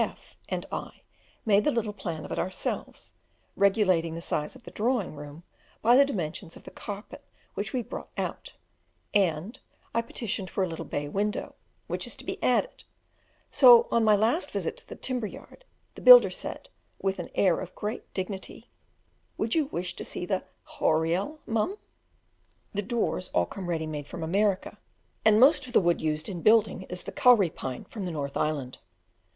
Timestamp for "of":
2.25-2.31, 4.55-4.63, 6.57-6.63, 17.59-17.75, 25.67-25.73